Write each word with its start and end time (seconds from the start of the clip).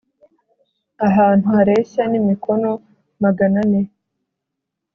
ahantu 1.07 1.45
hareshya 1.55 2.03
n 2.11 2.13
imikono 2.19 2.69
magana 3.23 3.59
ane 3.65 3.81